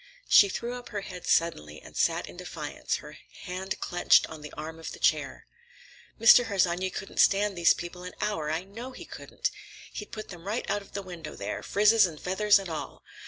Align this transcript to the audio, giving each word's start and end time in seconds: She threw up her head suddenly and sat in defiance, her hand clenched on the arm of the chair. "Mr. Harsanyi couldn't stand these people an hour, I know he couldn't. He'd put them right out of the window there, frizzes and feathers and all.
She 0.27 0.49
threw 0.49 0.73
up 0.73 0.89
her 0.89 1.01
head 1.01 1.27
suddenly 1.27 1.79
and 1.79 1.95
sat 1.95 2.25
in 2.27 2.35
defiance, 2.35 2.95
her 3.05 3.19
hand 3.43 3.79
clenched 3.79 4.25
on 4.25 4.41
the 4.41 4.51
arm 4.53 4.79
of 4.79 4.93
the 4.93 4.99
chair. 4.99 5.45
"Mr. 6.19 6.45
Harsanyi 6.45 6.89
couldn't 6.89 7.19
stand 7.19 7.55
these 7.55 7.75
people 7.75 8.01
an 8.01 8.15
hour, 8.19 8.49
I 8.49 8.63
know 8.63 8.93
he 8.93 9.05
couldn't. 9.05 9.51
He'd 9.93 10.11
put 10.11 10.29
them 10.29 10.47
right 10.47 10.67
out 10.71 10.81
of 10.81 10.93
the 10.93 11.03
window 11.03 11.35
there, 11.35 11.61
frizzes 11.61 12.07
and 12.07 12.19
feathers 12.19 12.57
and 12.57 12.67
all. 12.67 13.03